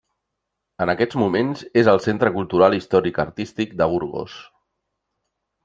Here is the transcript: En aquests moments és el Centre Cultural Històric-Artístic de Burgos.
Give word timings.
En 0.85 0.91
aquests 0.93 1.17
moments 1.23 1.61
és 1.83 1.91
el 1.93 2.01
Centre 2.07 2.33
Cultural 2.39 2.77
Històric-Artístic 2.79 3.79
de 3.83 3.91
Burgos. 3.95 4.41